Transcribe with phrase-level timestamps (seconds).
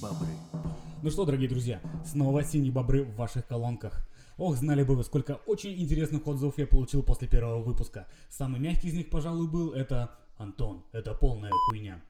[0.00, 0.28] бобры.
[1.02, 4.06] Ну что, дорогие друзья, снова синие бобры в ваших колонках.
[4.38, 8.06] Ох, знали бы вы, сколько очень интересных отзывов я получил после первого выпуска.
[8.30, 12.00] Самый мягкий из них, пожалуй, был это «Антон, это полная хуйня».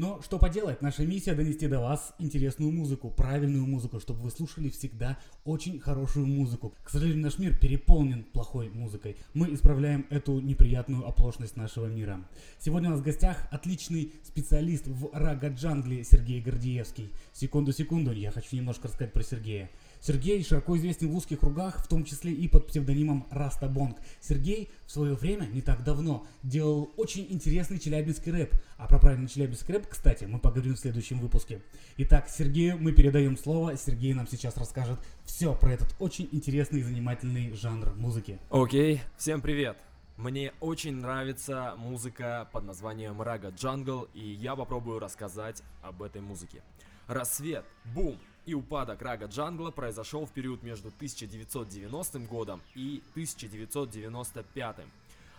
[0.00, 4.70] Но что поделать, наша миссия донести до вас интересную музыку, правильную музыку, чтобы вы слушали
[4.70, 6.74] всегда очень хорошую музыку.
[6.82, 9.18] К сожалению, наш мир переполнен плохой музыкой.
[9.34, 12.18] Мы исправляем эту неприятную оплошность нашего мира.
[12.58, 17.10] Сегодня у нас в гостях отличный специалист в рага-джангле Сергей Гордеевский.
[17.34, 19.68] Секунду-секунду, я хочу немножко рассказать про Сергея.
[20.00, 23.98] Сергей широко известен в узких кругах, в том числе и под псевдонимом Раста Бонг.
[24.20, 28.54] Сергей в свое время, не так давно, делал очень интересный челябинский рэп.
[28.78, 31.60] А про правильный челябинский рэп, кстати, мы поговорим в следующем выпуске.
[31.98, 33.76] Итак, Сергею мы передаем слово.
[33.76, 38.38] Сергей нам сейчас расскажет все про этот очень интересный и занимательный жанр музыки.
[38.50, 39.76] Окей, всем привет!
[40.16, 46.62] Мне очень нравится музыка под названием Рага Джангл, и я попробую рассказать об этой музыке.
[47.06, 54.76] Рассвет, бум, и упадок рага джангла произошел в период между 1990 годом и 1995.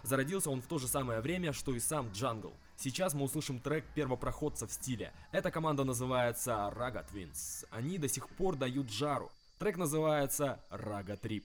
[0.03, 2.53] Зародился он в то же самое время, что и сам джангл.
[2.77, 5.13] Сейчас мы услышим трек первопроходца в стиле.
[5.31, 7.65] Эта команда называется Ragga Twins.
[7.69, 9.31] Они до сих пор дают жару.
[9.59, 11.43] Трек называется Raga Trip.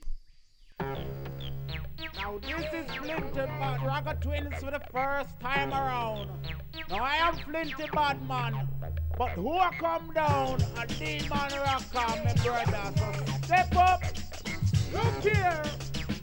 [2.16, 6.28] Now this is Flinty Bad Raga Twins for the first time around.
[6.88, 8.68] Now I am Flinty Bad man,
[9.16, 12.92] but who come down a demon rocker, my brother.
[12.96, 14.02] So step up,
[14.92, 15.62] look here.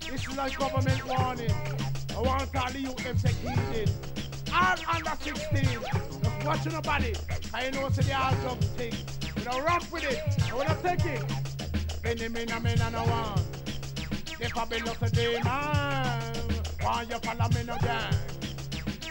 [0.09, 1.51] This is like government warning.
[2.15, 3.89] I want all the youth them take heed.
[4.53, 7.15] All under 16, just watch your body.
[7.53, 8.93] I know say they all some thing.
[9.37, 10.19] You know, rough with it.
[10.51, 11.23] I wanna take it.
[12.05, 13.41] Any me na me na no one.
[14.55, 15.41] I be look a demon,
[16.81, 18.13] why you follow me no gang?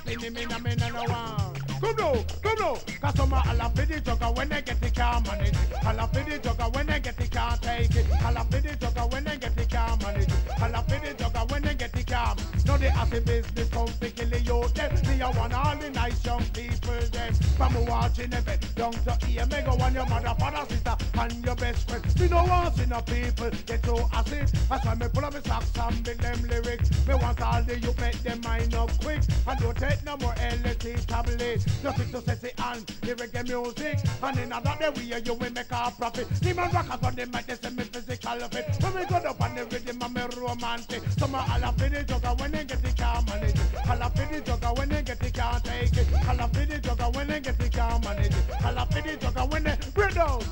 [0.06, 1.61] Any me na me na no one.
[1.82, 5.56] Come now, come now, some a la for the jugger when they get can't manage.
[5.84, 8.06] A la for the jugger when they get it can't take it.
[8.22, 10.28] La for the jugger when they get it can't manage.
[10.60, 12.66] La for the jugger when they get it can't.
[12.66, 14.94] No they have the business come to kill the youth them.
[15.08, 17.34] Me a want all the nice young people them.
[17.34, 21.54] From watching event down to here, me go on your mother, father, sister, and your
[21.54, 22.20] best friend.
[22.20, 24.50] Me no want see no people get too acid.
[24.68, 26.90] That's why me pull up my socks and big them lyrics.
[27.06, 30.34] Me want all the youth make them mind up quick and don't take no more
[30.34, 31.64] LSD tablets.
[31.72, 33.98] Stick to sexy and the reggae music.
[34.22, 36.26] And in another way you will make a profit.
[36.40, 38.66] Demon rockers on the mic, they send me physical fit.
[38.82, 41.02] When we go up on the rhythm, I'm a romantic.
[41.18, 43.56] Some are all up in the jugger when they get the can't manage.
[43.88, 46.08] All up in the jugger when they get the can't take it.
[46.28, 48.34] All up in the jugger when they get the can't manage.
[48.64, 50.42] All up in the jugger when they break down.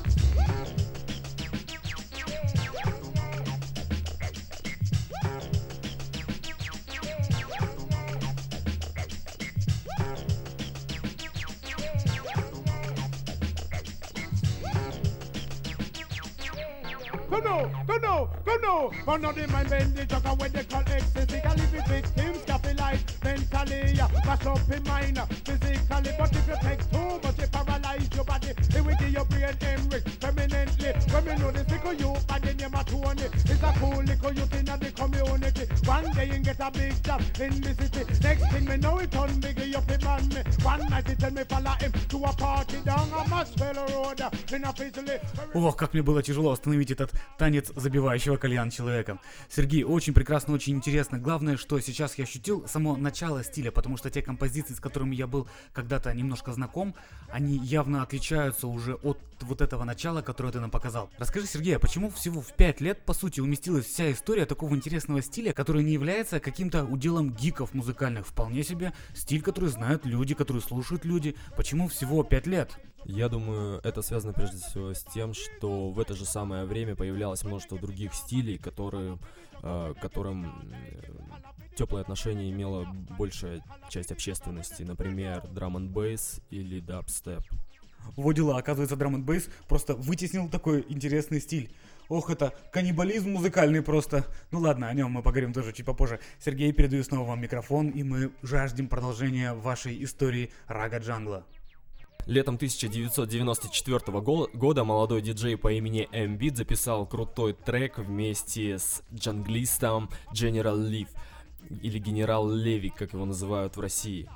[18.45, 18.91] Go no.
[19.05, 19.49] One of them
[19.93, 21.39] the jugger when they call ecstasy.
[21.41, 23.97] Can live with victims, capitalize mentally.
[24.25, 25.19] Mash up in mind,
[32.91, 33.23] Tony.
[33.23, 35.65] It's a cool little youth in the community.
[35.85, 38.03] One day you get a big job in the city.
[38.21, 40.41] Next thing we know it on big up on me.
[40.63, 42.70] One night he tell me follow him to a party
[45.53, 49.19] Ох, как мне было тяжело остановить этот танец забивающего кальян человека.
[49.49, 51.19] Сергей, очень прекрасно, очень интересно.
[51.19, 55.27] Главное, что сейчас я ощутил само начало стиля, потому что те композиции, с которыми я
[55.27, 56.95] был когда-то немножко знаком,
[57.31, 61.09] они явно отличаются уже от вот этого начала, которое ты нам показал.
[61.17, 65.21] Расскажи, Сергей, а почему всего в 5 лет, по сути, уместилась вся история такого интересного
[65.21, 68.27] стиля, который не является каким-то уделом гиков музыкальных?
[68.27, 71.35] Вполне себе стиль, который знают люди, который слушают люди.
[71.57, 72.60] Почему всего 5 лет?
[73.05, 77.43] Я думаю, это связано прежде всего с тем, что в это же самое время появлялось
[77.43, 79.17] множество других стилей, которые,
[79.63, 80.71] э, которым
[81.75, 82.85] теплое отношение имела
[83.17, 87.41] большая часть общественности, например, драм н бейс или дабстеп.
[88.15, 91.73] Во дела, оказывается, драм н бейс просто вытеснил такой интересный стиль.
[92.07, 94.25] Ох, это каннибализм музыкальный просто.
[94.51, 96.19] Ну ладно, о нем мы поговорим тоже чуть попозже.
[96.39, 101.45] Сергей, передаю снова вам микрофон, и мы жаждем продолжения вашей истории Рага Джангла.
[102.27, 110.09] Летом 1994 го- года молодой диджей по имени Эмбит записал крутой трек вместе с джанглистом
[110.33, 111.09] General Leaf,
[111.81, 114.29] или Генерал Леви, как его называют в России.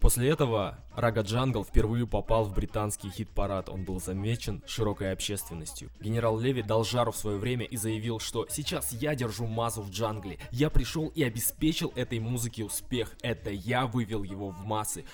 [0.00, 5.90] После этого Рага Джангл впервые попал в британский хит-парад, он был замечен широкой общественностью.
[6.00, 9.90] Генерал Леви дал жару в свое время и заявил, что сейчас я держу мазу в
[9.90, 15.04] джангле, я пришел и обеспечил этой музыке успех, это я вывел его в массы.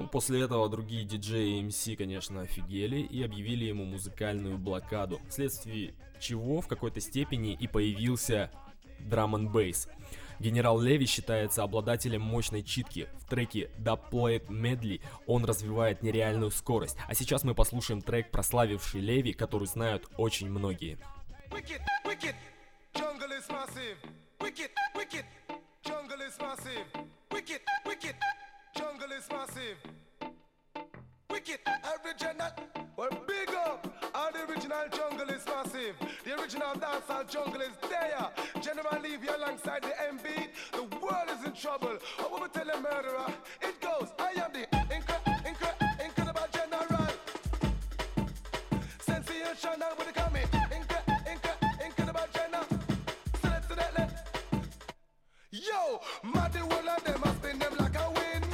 [0.00, 5.94] Ну, после этого другие диджеи и MC, конечно, офигели и объявили ему музыкальную блокаду, вследствие
[6.18, 8.50] чего в какой-то степени и появился
[8.98, 9.88] драм н бейс.
[10.38, 13.08] Генерал Леви считается обладателем мощной читки.
[13.18, 16.96] В треке Dub Plate Medley он развивает нереальную скорость.
[17.06, 20.98] А сейчас мы послушаем трек, прославивший Леви, который знают очень многие.
[21.50, 22.34] Wicked, wicked,
[22.94, 23.96] jungle is massive.
[24.40, 25.26] Wicked, wicked,
[25.84, 26.86] jungle is massive.
[27.30, 28.16] Wicked, wicked,
[28.80, 29.78] jungle is massive.
[31.30, 31.58] Wicked,
[31.94, 32.50] original,
[32.96, 33.86] well big up.
[34.14, 35.94] All the original jungle is massive.
[36.24, 38.26] The original dancehall jungle is there.
[38.62, 40.50] General leave you alongside the M beat.
[40.72, 41.98] The world is in trouble.
[42.18, 43.28] What will we tell a murderer?
[43.60, 44.66] It goes, I am the
[44.96, 47.08] incre- incre- incredible general.
[49.00, 50.46] Sensational with the coming.
[50.72, 51.00] Incredible.
[55.52, 58.49] Yo, mad the whole of them, I spin them like a windmill.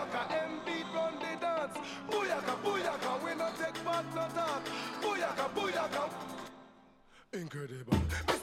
[0.00, 1.78] Booyaka, M beat run the dance.
[2.08, 4.62] Booyaka, booyaka, we no take part no talk.
[5.02, 6.10] Booyaka, booyaka.
[7.32, 8.39] Incredible.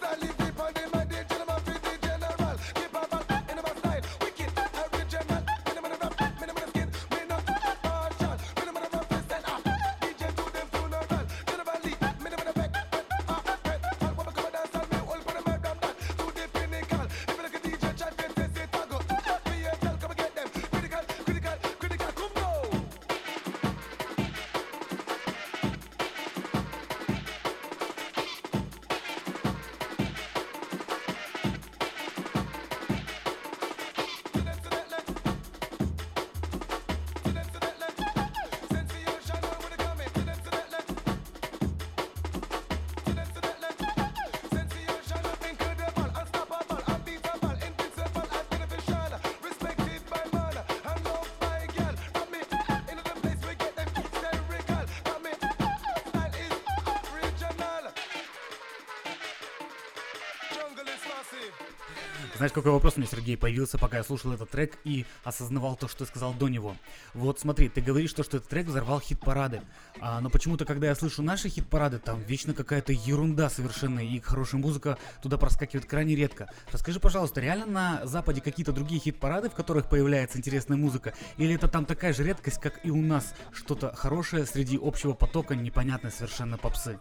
[62.37, 65.87] Знаешь, какой вопрос у меня, Сергей, появился, пока я слушал этот трек и осознавал то,
[65.87, 66.75] что сказал до него.
[67.15, 69.61] Вот смотри, ты говоришь, то, что этот трек взорвал хит-парады.
[69.99, 74.61] А, но почему-то, когда я слышу наши хит-парады, там вечно какая-то ерунда совершенно, и хорошая
[74.61, 76.47] музыка туда проскакивает крайне редко.
[76.71, 81.15] Расскажи, пожалуйста, реально на Западе какие-то другие хит-парады, в которых появляется интересная музыка?
[81.37, 83.33] Или это там такая же редкость, как и у нас?
[83.51, 86.99] Что-то хорошее среди общего потока непонятной совершенно попсы.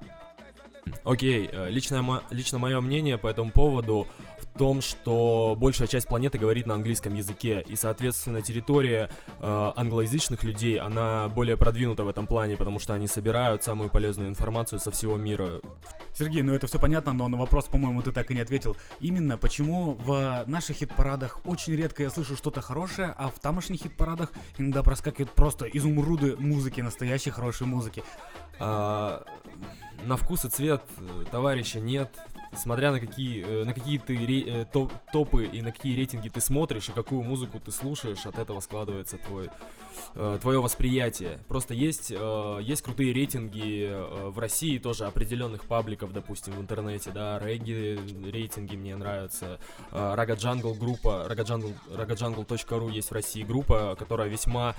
[1.04, 4.06] Окей, э, личное, мо- лично мое мнение по этому поводу
[4.56, 9.10] том, что большая часть планеты говорит на английском языке, и, соответственно, территория
[9.40, 14.28] э, англоязычных людей, она более продвинута в этом плане, потому что они собирают самую полезную
[14.28, 15.60] информацию со всего мира.
[16.14, 18.76] Сергей, ну это все понятно, но на вопрос, по-моему, ты так и не ответил.
[19.00, 24.32] Именно почему в наших хит-парадах очень редко я слышу что-то хорошее, а в тамошних хит-парадах
[24.58, 28.02] иногда проскакивают просто изумруды музыки, настоящей хорошей музыки.
[28.58, 29.24] А,
[30.04, 32.16] на вкус и цвет э, товарища нет.
[32.54, 36.40] Смотря на какие, э, на какие ты э, топ- топы и на какие рейтинги ты
[36.40, 39.50] смотришь, и какую музыку ты слушаешь, от этого складывается твой,
[40.14, 41.40] э, твое восприятие.
[41.48, 43.90] Просто есть, есть крутые рейтинги
[44.30, 47.98] в России тоже определенных пабликов, допустим, в интернете, да, регги
[48.30, 49.58] рейтинги мне нравятся.
[49.92, 54.74] Raga Jungle группа, Raga Jungle, ragajungle.ru есть в России группа, которая весьма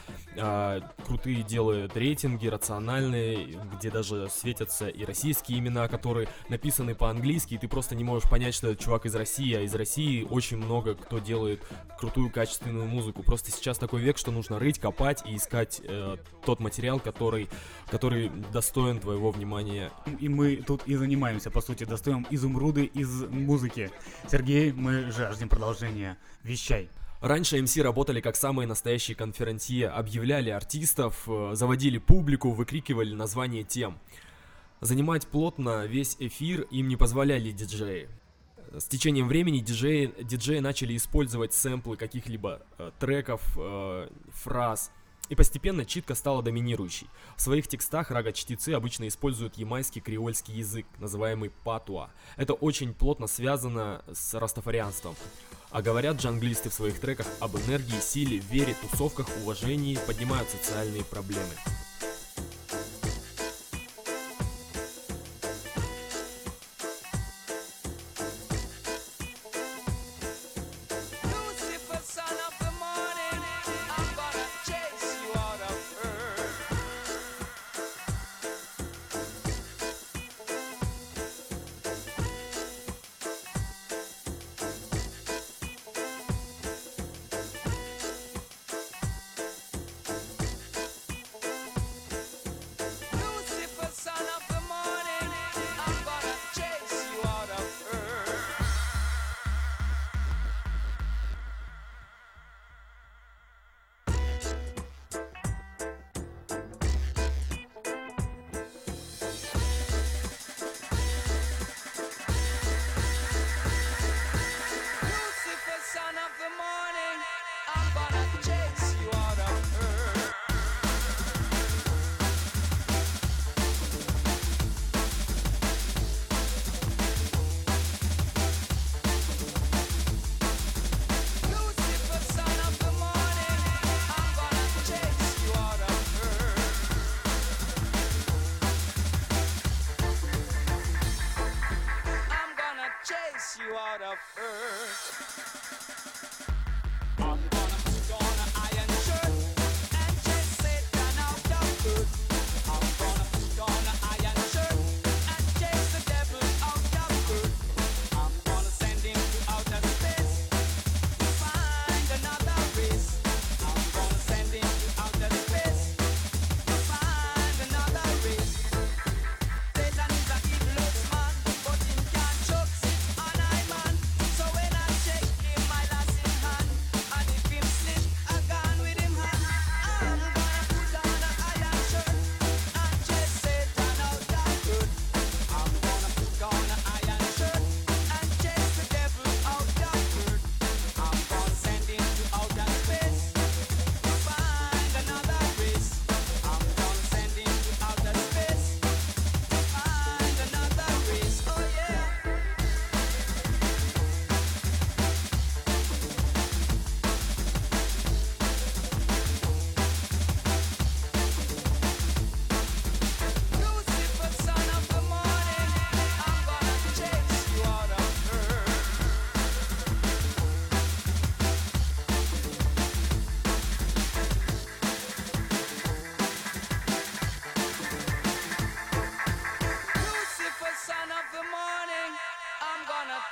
[1.06, 7.68] крутые делает рейтинги, рациональные, где даже светятся и российские имена, которые написаны по-английски, и ты
[7.68, 11.18] просто не можешь понять, что это чувак из России, а из России очень много кто
[11.18, 11.60] делает
[12.00, 13.24] крутую качественную музыку.
[13.24, 17.50] Просто сейчас такой век, что нужно рыть, копать и искать э, тот материал, который,
[17.90, 19.92] который достоин твоего внимания.
[20.20, 23.90] И мы тут и занимаемся, по сути, достаем изумруды из музыки.
[24.30, 26.18] Сергей, мы жаждем продолжения.
[26.44, 26.90] Вещай.
[27.22, 33.98] Раньше MC работали как самые настоящие конференсье, объявляли артистов, э, заводили публику, выкрикивали название тем.
[34.80, 38.10] Занимать плотно весь эфир им не позволяли диджеи.
[38.78, 44.92] С течением времени диджеи, диджеи начали использовать сэмплы каких-либо э, треков, э, фраз,
[45.30, 47.08] И постепенно читка стала доминирующей.
[47.36, 52.12] В своих текстах рага-чтецы обычно используют ямайский креольский язык, называемый патуа.
[52.38, 55.16] Это очень плотно связано с растафарианством.
[55.72, 61.52] А говорят джанглисты в своих треках об энергии, силе, вере, тусовках, уважении, поднимают социальные проблемы.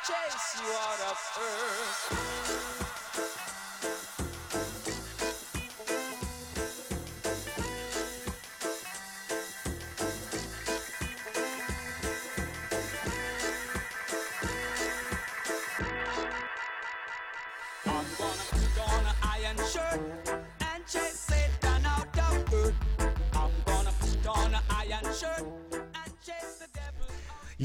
[0.03, 2.45] Chase you out of earth.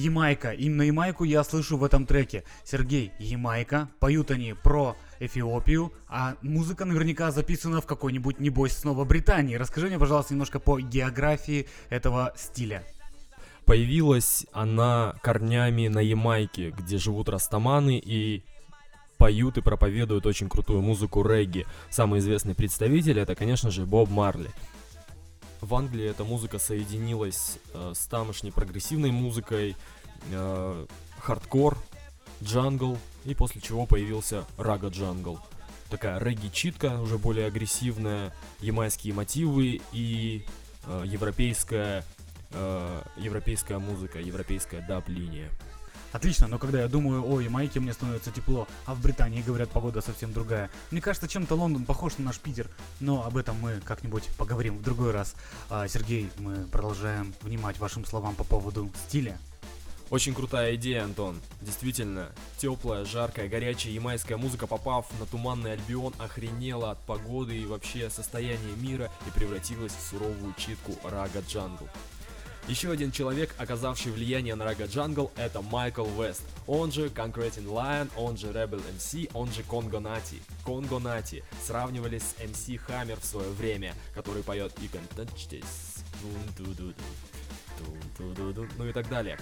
[0.00, 0.52] Ямайка.
[0.52, 2.44] Именно Ямайку я слышу в этом треке.
[2.64, 3.88] Сергей, Ямайка.
[4.00, 9.56] Поют они про Эфиопию, а музыка наверняка записана в какой-нибудь, небось, снова Британии.
[9.56, 12.82] Расскажи мне, пожалуйста, немножко по географии этого стиля.
[13.66, 18.42] Появилась она корнями на Ямайке, где живут растаманы и
[19.18, 21.66] поют и проповедуют очень крутую музыку регги.
[21.90, 24.50] Самый известный представитель это, конечно же, Боб Марли.
[25.60, 29.76] В Англии эта музыка соединилась э, с тамошней прогрессивной музыкой,
[30.30, 30.86] э,
[31.18, 31.76] хардкор,
[32.42, 35.38] джангл, и после чего появился рага джангл.
[35.90, 40.46] Такая регги-читка, уже более агрессивная, ямайские мотивы и
[40.86, 42.04] э, европейская,
[42.52, 45.50] э, европейская музыка, европейская даб-линия.
[46.12, 50.00] Отлично, но когда я думаю о Ямайке, мне становится тепло, а в Британии, говорят, погода
[50.00, 50.70] совсем другая.
[50.90, 54.82] Мне кажется, чем-то Лондон похож на наш Питер, но об этом мы как-нибудь поговорим в
[54.82, 55.34] другой раз.
[55.68, 59.38] А, Сергей, мы продолжаем внимать вашим словам по поводу стиля.
[60.10, 61.40] Очень крутая идея, Антон.
[61.60, 68.10] Действительно, теплая, жаркая, горячая ямайская музыка, попав на туманный Альбион, охренела от погоды и вообще
[68.10, 71.88] состояния мира и превратилась в суровую читку Рага Джангл.
[72.68, 76.42] Еще один человек, оказавший влияние на Рага Джангл, это Майкл Вест.
[76.66, 80.40] Он же Conquering Lion, он же Rebel MC, он же Congo Natty.
[80.64, 86.04] Congo Natty сравнивали с MC Hammer в свое время, который поет You can touch this,
[88.78, 89.38] ну и так далее.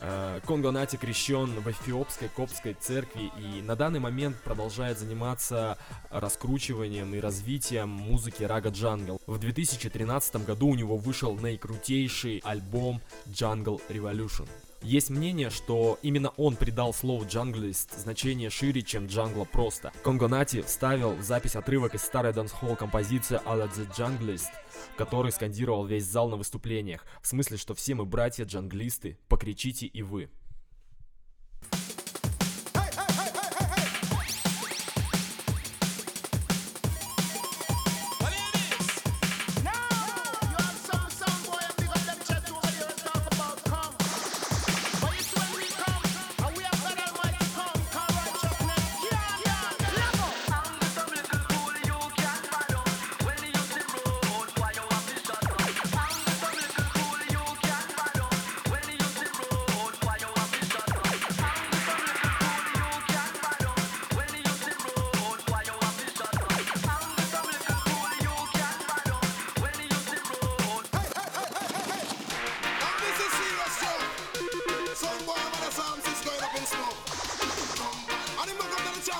[0.00, 5.76] Э, Congo Natty крещен в эфиопской коптской церкви и на данный момент продолжает заниматься
[6.10, 9.20] раскручиванием и развитием музыки Рага Джангл.
[9.26, 14.48] В 2013 году у него вышел наикрутейший альбом Jungle Revolution.
[14.82, 19.92] Есть мнение, что именно он придал слову джанглист значение шире, чем джангла просто.
[20.02, 24.50] Congo Natty вставил в запись отрывок из старой дансхолл композиции «Alla the Junglist»,
[24.96, 27.04] который скандировал весь зал на выступлениях.
[27.20, 30.30] В смысле, что все мы братья джанглисты, покричите и вы.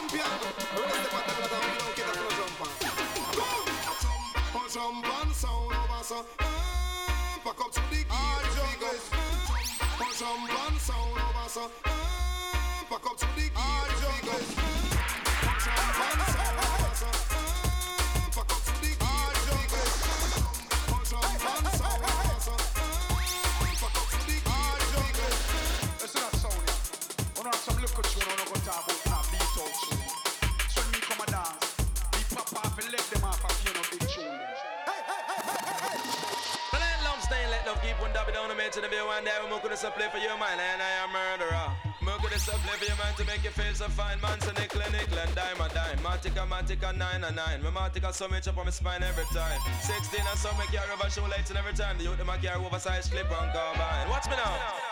[0.08, 0.26] Champion.
[0.28, 2.68] Rest the battle that we don't get a full jump on.
[3.36, 3.48] Go!
[4.72, 6.26] Jump on sound over so.
[6.40, 8.90] Eh, Pack up to the we go.
[10.00, 11.70] Oh, jump on sound over so.
[11.86, 14.36] Eh, Pack up to the we go.
[14.36, 14.67] Oh,
[38.80, 39.30] dabbing the you one day.
[39.42, 41.68] We're gonna play for your mind, and I am murderer.
[42.02, 44.20] We're gonna play for your mind to make you feel so fine.
[44.20, 45.98] Man, so nickel nickel and dime a dime.
[45.98, 47.62] Matica, matica, nine and nine.
[47.62, 49.58] Me matica, so much up on my spine every time.
[49.82, 51.98] 16 and some make carry over shoelaces and every time.
[51.98, 54.08] The youth, them a carry oversized clip and combine.
[54.08, 54.87] Watch me now.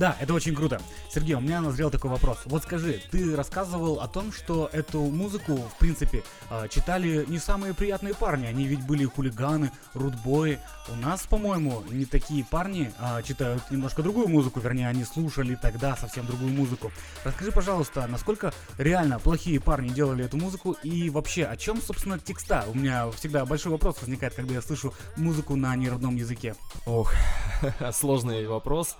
[0.00, 0.80] Да, это очень круто.
[1.12, 2.38] Сергей, у меня назрел такой вопрос.
[2.46, 7.74] Вот скажи, ты рассказывал о том, что эту музыку, в принципе, э, читали не самые
[7.74, 8.46] приятные парни.
[8.46, 10.58] Они ведь были хулиганы, рудбои.
[10.88, 15.94] У нас, по-моему, не такие парни а, читают немножко другую музыку, вернее, они слушали тогда
[15.96, 16.90] совсем другую музыку.
[17.22, 22.64] Расскажи, пожалуйста, насколько реально плохие парни делали эту музыку и вообще, о чем, собственно, текста?
[22.72, 26.54] У меня всегда большой вопрос возникает, когда я слышу музыку на неродном языке.
[26.86, 27.12] Ох,
[27.92, 28.96] сложный вопрос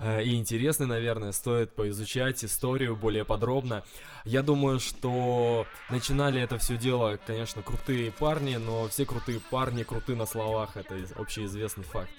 [0.00, 3.82] и интересный, наверное, стоит поизучать историю более подробно.
[4.24, 10.14] Я думаю, что начинали это все дело, конечно, крутые парни, но все крутые парни круты
[10.14, 12.10] на словах, это из- общеизвестный факт.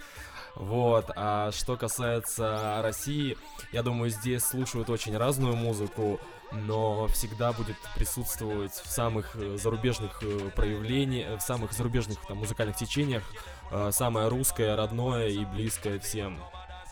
[0.56, 3.38] Вот, а что касается России,
[3.72, 6.20] я думаю, здесь слушают очень разную музыку,
[6.52, 12.76] но всегда будет присутствовать в самых э, зарубежных э, проявлениях, в самых зарубежных там музыкальных
[12.76, 13.24] течениях
[13.72, 16.40] э, самое русское, родное и близкое всем.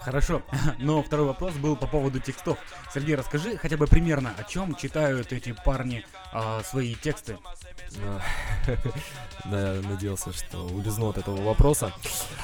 [0.07, 0.41] Хорошо,
[0.79, 2.57] но второй вопрос был по поводу текстов.
[2.93, 7.37] Сергей, расскажи хотя бы примерно, о чем читают эти парни а, свои тексты.
[9.45, 11.93] Надеялся, что улизну от этого вопроса.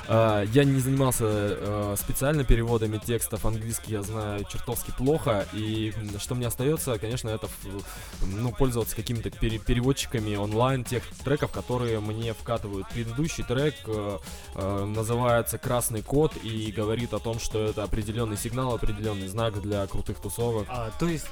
[0.08, 3.46] А, Я не занимался э, специально переводами текстов.
[3.46, 5.46] Английский я знаю чертовски плохо.
[5.54, 7.50] И что мне остается, конечно, это
[8.22, 12.88] ну, пользоваться какими-то пере- переводчиками онлайн тех треков, которые мне вкатывают.
[12.89, 14.17] Предыдущий трек э,
[14.56, 19.86] э, называется «Красный код» и говорит о том, что это определенный сигнал, определенный знак для
[19.88, 20.67] крутых тусовок.
[20.69, 21.28] А, то есть,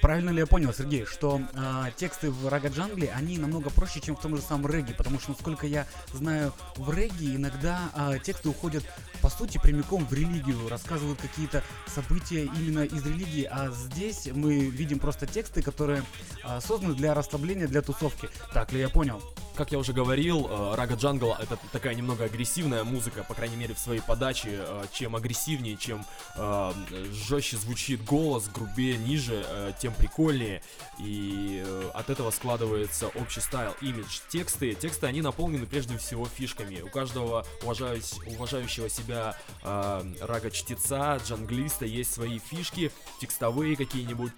[0.00, 4.16] Правильно ли я понял, Сергей, что а, тексты в рага джангле, они намного проще, чем
[4.16, 8.48] в том же самом регги, потому что, насколько я знаю, в регги иногда а, тексты
[8.48, 8.84] уходят,
[9.22, 14.98] по сути, прямиком в религию, рассказывают какие-то события именно из религии, а здесь мы видим
[14.98, 16.02] просто тексты, которые
[16.44, 18.28] а, созданы для расслабления, для тусовки.
[18.52, 19.22] Так ли я понял?
[19.56, 23.72] Как я уже говорил, э, Рага Джангл это такая немного агрессивная музыка, по крайней мере
[23.72, 24.50] в своей подаче.
[24.52, 26.04] э, Чем агрессивнее, чем
[26.36, 26.72] э,
[27.10, 30.62] жестче звучит голос, грубее, ниже, тем прикольнее.
[30.98, 31.64] И
[31.94, 34.20] от этого складывается общий style, имидж.
[34.28, 36.82] Тексты, тексты они наполнены прежде всего фишками.
[36.82, 44.32] У каждого уважающ- уважающего себя рага-чтеца, джанглиста есть свои фишки, текстовые какие-нибудь,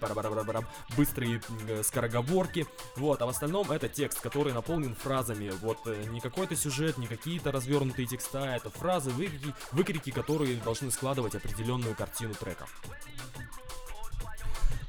[0.95, 1.41] быстрые
[1.83, 2.65] скороговорки.
[2.95, 5.08] Вот, а в остальном это текст, который наполнен фразами.
[5.61, 10.91] Вот э, не какой-то сюжет, не какие-то развернутые текста, это фразы, выкрики, выкрики, которые должны
[10.91, 12.67] складывать определенную картину трека.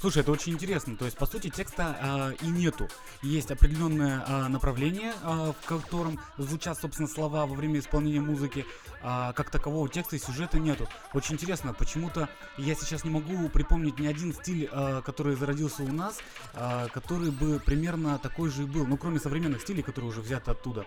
[0.00, 0.96] Слушай, это очень интересно.
[0.96, 2.88] То есть, по сути, текста а, и нету.
[3.20, 8.64] Есть определенное а, направление, а, в котором звучат, собственно, слова во время исполнения музыки.
[9.02, 10.88] А, как такового текста и сюжета нету.
[11.12, 15.92] Очень интересно, почему-то я сейчас не могу припомнить ни один стиль, а, который зародился у
[15.92, 16.18] нас,
[16.54, 18.86] а, который бы примерно такой же и был.
[18.86, 20.86] Ну, кроме современных стилей, которые уже взяты оттуда.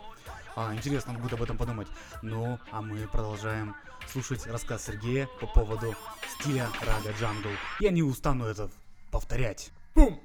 [0.56, 1.88] А, интересно будет об этом подумать.
[2.24, 3.76] Ну, а мы продолжаем
[4.12, 5.96] слушать рассказ Сергея по поводу
[6.40, 7.50] стиля рага джангл.
[7.80, 8.70] Я не устану это
[9.14, 9.70] повторять.
[9.94, 10.20] Бум!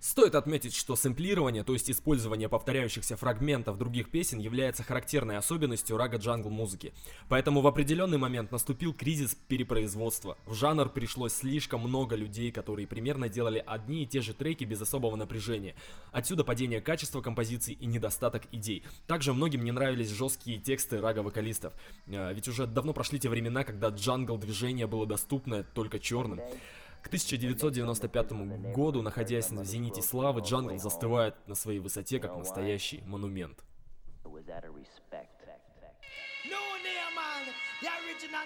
[0.00, 6.18] Стоит отметить, что сэмплирование, то есть использование повторяющихся фрагментов других песен, является характерной особенностью рага
[6.18, 6.92] джангл музыки.
[7.30, 10.36] Поэтому в определенный момент наступил кризис перепроизводства.
[10.44, 14.82] В жанр пришлось слишком много людей, которые примерно делали одни и те же треки без
[14.82, 15.74] особого напряжения.
[16.12, 18.84] Отсюда падение качества композиций и недостаток идей.
[19.06, 21.72] Также многим не нравились жесткие тексты рага-вокалистов.
[22.08, 26.40] Э, Ведь уже давно прошли те времена, когда джангл движение было доступно только черным.
[27.04, 28.32] К 1995
[28.72, 33.62] году, находясь в зените славы, джангл застывает на своей высоте, как настоящий монумент.
[34.24, 34.30] No
[36.80, 37.44] name man,
[37.80, 38.44] the original.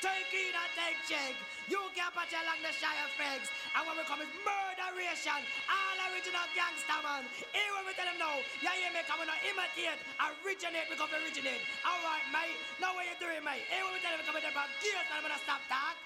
[0.00, 1.34] Take in and take check.
[1.66, 3.50] You can't patch along the shy effects.
[3.74, 5.42] And when we come is murderation.
[5.66, 7.26] All original gangster man.
[7.50, 8.42] Here when we tell them no.
[8.62, 9.98] Yeah, yeah, me come and imitate.
[10.22, 11.66] Originate, we come originate.
[11.82, 12.54] Alright, mate.
[12.78, 13.66] Now what you doing, mate?
[13.66, 15.98] Here when we tell them come with about gears, man, I'm gonna stop talk.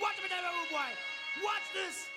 [0.00, 0.28] Watch me,
[0.70, 0.90] boy.
[1.42, 2.08] Watch this.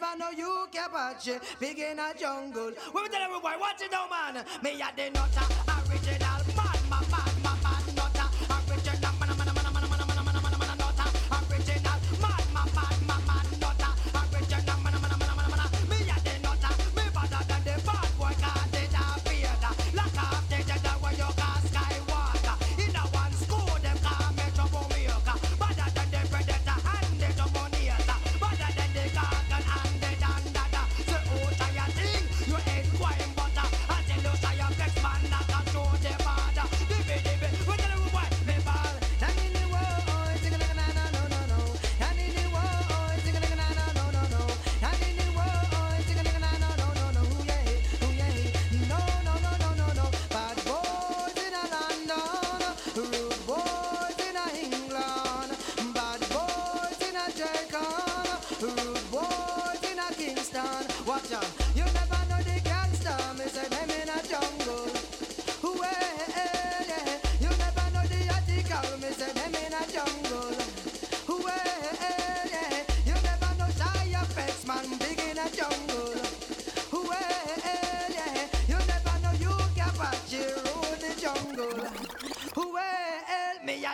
[0.00, 2.72] Never know you can watch it, big in a jungle.
[2.94, 4.44] We tell everybody, watch it now, man.
[4.62, 5.51] Me a the nutter,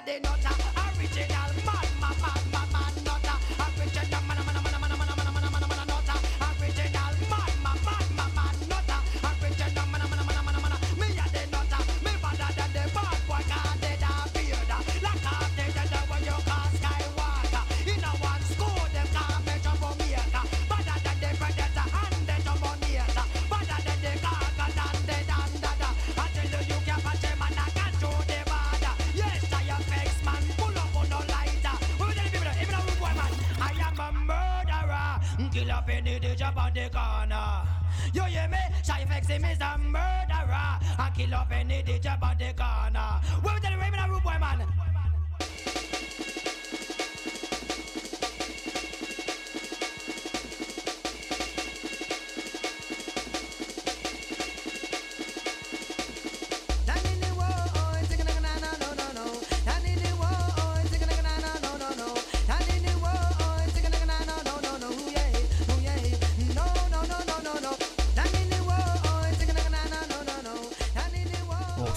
[0.04, 0.57] they not a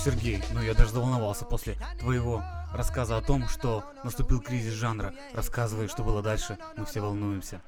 [0.03, 5.13] Сергей, ну я даже заволновался после твоего рассказа о том, что наступил кризис жанра.
[5.35, 7.61] Рассказывай, что было дальше, мы все волнуемся.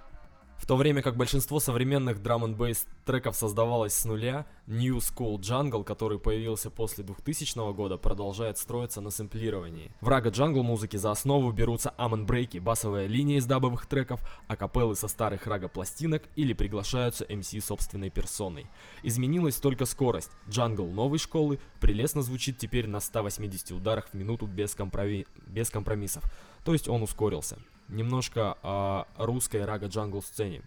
[0.63, 5.38] В то время как большинство современных драм н бейс треков создавалось с нуля, New School
[5.39, 9.91] Jungle, который появился после 2000 года, продолжает строиться на сэмплировании.
[9.99, 14.95] В рага джангл музыки за основу берутся амон брейки, басовая линия из дабовых треков, акапеллы
[14.95, 18.67] со старых рага пластинок или приглашаются MC собственной персоной.
[19.04, 20.32] Изменилась только скорость.
[20.47, 26.23] Джангл новой школы прелестно звучит теперь на 180 ударах в минуту без, компрови- без компромиссов.
[26.63, 27.58] То есть он ускорился.
[27.89, 30.62] Немножко о русской рага джангл сцене.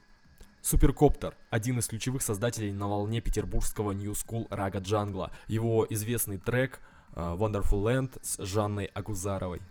[0.62, 5.30] Суперкоптер– один из ключевых создателей на волне петербургского New School рага джангла.
[5.46, 6.80] Его известный трек
[7.14, 9.62] э, Wonderful Land с Жанной Агузаровой.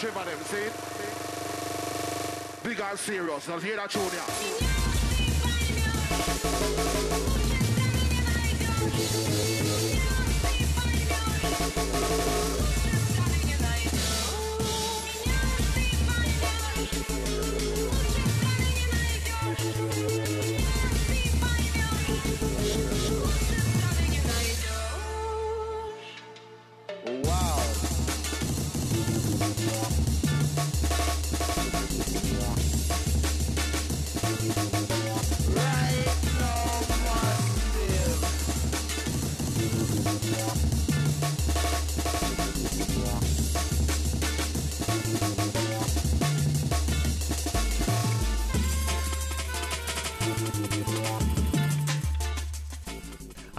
[0.00, 0.64] Trevor them, see?
[2.66, 3.48] Big and serious.
[3.48, 4.79] Now hear that tune here.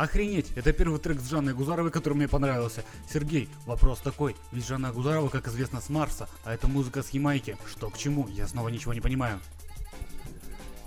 [0.01, 2.83] Охренеть, это первый трек с Жанной Агузаровой, который мне понравился.
[3.07, 7.55] Сергей, вопрос такой, ведь Жанна Агузарова, как известно, с Марса, а это музыка с Ямайки.
[7.69, 8.27] Что к чему?
[8.29, 9.39] Я снова ничего не понимаю.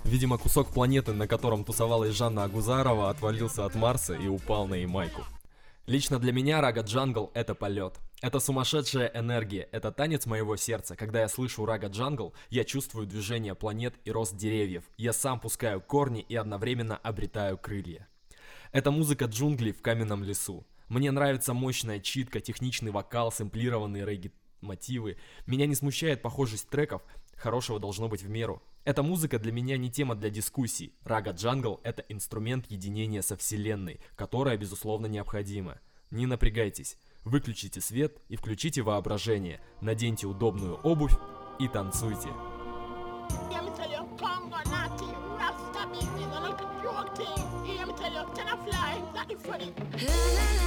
[0.02, 5.22] Видимо, кусок планеты, на котором тусовалась Жанна Агузарова, отвалился от Марса и упал на Ямайку.
[5.86, 7.94] Лично для меня Рага Джангл— это полет.
[8.20, 10.96] Это сумасшедшая энергия, это танец моего сердца.
[10.96, 14.82] Когда я слышу Рага Джангл, я чувствую движение планет и рост деревьев.
[14.96, 18.08] Я сам пускаю корни и одновременно обретаю крылья.
[18.74, 20.66] Это музыка джунглей в каменном лесу.
[20.88, 25.16] Мне нравится мощная читка, техничный вокал, сэмплированные регги мотивы.
[25.46, 27.02] Меня не смущает похожесть треков,
[27.36, 28.64] хорошего должно быть в меру.
[28.84, 30.92] Эта музыка для меня не тема для дискуссий.
[31.04, 35.78] Рага Джангл— это инструмент единения со вселенной, которая, безусловно, необходима.
[36.10, 36.96] Не напрягайтесь.
[37.22, 39.60] Выключите свет и включите воображение.
[39.82, 41.14] Наденьте удобную обувь
[41.60, 42.28] и танцуйте.
[49.44, 50.63] Funny.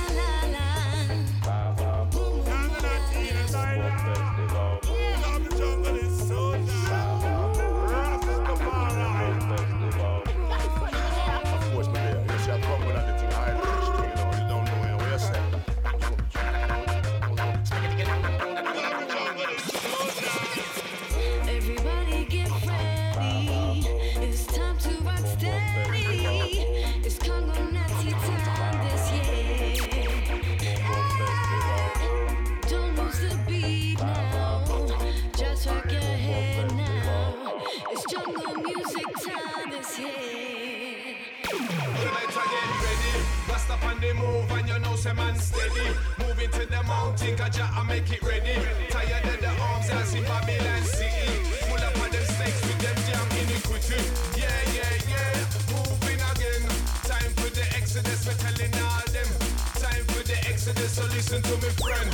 [46.51, 48.55] To the mountain, cause I make it ready.
[48.89, 51.43] Tired of the arms that's in Babylon City.
[51.67, 54.01] Full up on them snakes with them damn iniquity.
[54.39, 55.45] Yeah, yeah, yeah.
[55.75, 56.63] Moving again.
[57.03, 59.29] Time for the exodus, we're telling all them.
[59.75, 62.06] Time for the exodus, so listen to me, friend.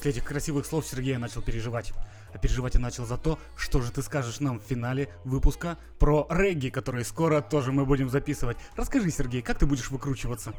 [0.00, 1.92] После этих красивых слов Сергей начал переживать.
[2.32, 6.26] А переживать я начал за то, что же ты скажешь нам в финале выпуска про
[6.30, 8.56] регги, который скоро тоже мы будем записывать.
[8.76, 10.54] Расскажи, Сергей, как ты будешь выкручиваться?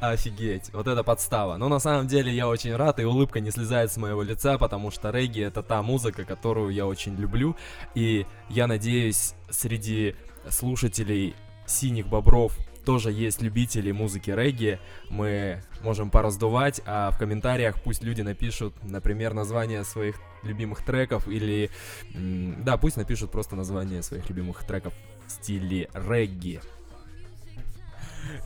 [0.00, 1.56] Офигеть, вот это подстава.
[1.58, 4.90] Но на самом деле я очень рад, и улыбка не слезает с моего лица, потому
[4.90, 7.54] что регги это та музыка, которую я очень люблю.
[7.94, 10.16] И я надеюсь, среди
[10.50, 11.36] слушателей
[11.66, 14.78] синих бобров тоже есть любители музыки регги.
[15.10, 21.70] Мы можем пораздувать, а в комментариях пусть люди напишут, например, название своих любимых треков или...
[22.14, 24.94] Да, пусть напишут просто название своих любимых треков
[25.26, 26.60] в стиле регги.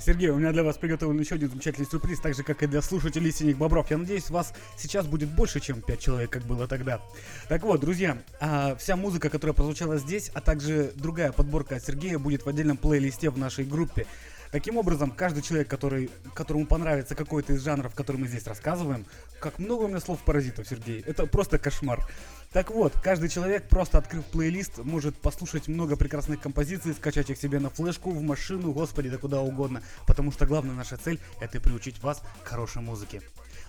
[0.01, 2.83] Сергей, у меня для вас приготовлен еще один замечательный сюрприз, так же, как и для
[2.83, 3.91] слушателей «Синих бобров».
[3.91, 7.01] Я надеюсь, вас сейчас будет больше, чем 5 человек, как было тогда.
[7.49, 12.19] Так вот, друзья, а, вся музыка, которая прозвучала здесь, а также другая подборка от Сергея
[12.19, 14.07] будет в отдельном плейлисте в нашей группе.
[14.51, 19.05] Таким образом, каждый человек, который, которому понравится какой-то из жанров, который мы здесь рассказываем,
[19.41, 22.07] как много у меня слов паразитов, Сергей, это просто кошмар.
[22.53, 27.59] Так вот, каждый человек, просто открыв плейлист, может послушать много прекрасных композиций, скачать их себе
[27.59, 29.83] на флешку, в машину, господи, да куда угодно.
[30.07, 33.21] Потому что главная наша цель– это приучить вас к хорошей музыке.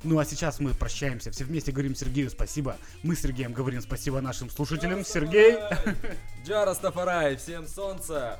[0.04, 2.78] Ну а сейчас мы прощаемся, все вместе говорим Сергею спасибо.
[3.04, 5.04] Мы с Сергеем говорим спасибо нашим слушателям.
[5.04, 5.58] Сергей!
[6.46, 8.40] Джа Растафарай, всем солнца!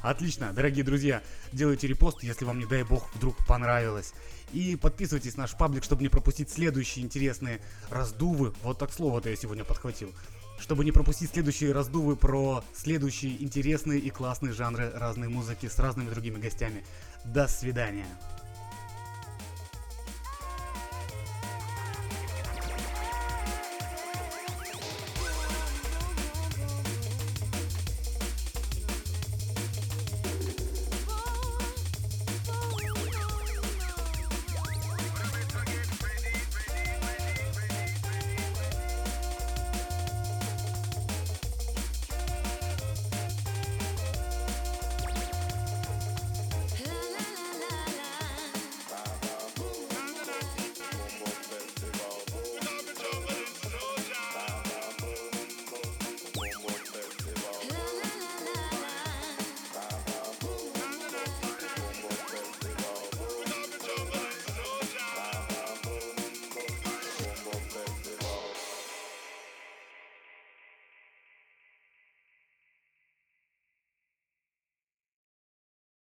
[0.00, 4.14] Отлично, дорогие друзья, делайте репост, если вам, не дай бог, вдруг понравилось.
[4.52, 8.52] И подписывайтесь на наш паблик, чтобы не пропустить следующие интересные раздувы.
[8.62, 10.12] Вот так слово-то я сегодня подхватил.
[10.58, 16.10] Чтобы не пропустить следующие раздувы про следующие интересные и классные жанры разной музыки с разными
[16.10, 16.84] другими гостями.
[17.24, 18.06] До свидания.